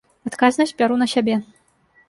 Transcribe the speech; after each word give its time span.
Адказнасць 0.29 0.73
бяру 0.81 0.97
на 1.03 1.07
сябе. 1.13 1.35